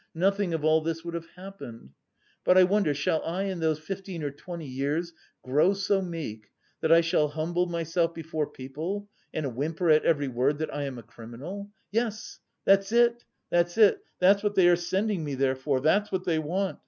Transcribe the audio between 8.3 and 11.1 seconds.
people and whimper at every word that I am a